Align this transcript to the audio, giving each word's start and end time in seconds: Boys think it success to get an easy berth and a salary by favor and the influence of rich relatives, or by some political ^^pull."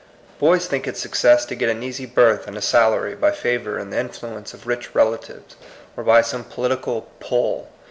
Boys 0.39 0.65
think 0.65 0.87
it 0.87 0.97
success 0.97 1.45
to 1.45 1.53
get 1.53 1.69
an 1.69 1.83
easy 1.83 2.07
berth 2.07 2.47
and 2.47 2.57
a 2.57 2.61
salary 2.63 3.13
by 3.13 3.29
favor 3.29 3.77
and 3.77 3.93
the 3.93 3.99
influence 3.99 4.51
of 4.51 4.65
rich 4.65 4.95
relatives, 4.95 5.55
or 5.95 6.03
by 6.03 6.23
some 6.23 6.43
political 6.43 7.07
^^pull." 7.21 7.67